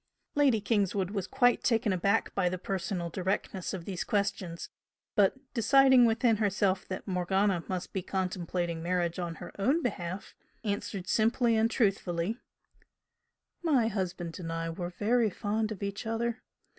Lady 0.33 0.59
Kingswood 0.59 1.11
was 1.11 1.27
quite 1.27 1.63
taken 1.63 1.93
aback 1.93 2.33
by 2.33 2.49
the 2.49 2.57
personal 2.57 3.11
directness 3.11 3.71
of 3.71 3.85
these 3.85 4.03
questions, 4.03 4.67
but 5.15 5.37
deciding 5.53 6.05
within 6.05 6.37
herself 6.37 6.87
that 6.87 7.07
Morgana 7.07 7.63
must 7.67 7.93
be 7.93 8.01
contemplating 8.01 8.81
marriage 8.81 9.19
on 9.19 9.35
her 9.35 9.51
own 9.59 9.83
behalf, 9.83 10.33
answered 10.63 11.07
simply 11.07 11.55
and 11.55 11.69
truthfully 11.69 12.39
"My 13.61 13.89
husband 13.89 14.39
and 14.39 14.51
I 14.51 14.71
were 14.71 14.89
very 14.89 15.29
fond 15.29 15.71
of 15.71 15.83
each 15.83 16.07
other. 16.07 16.41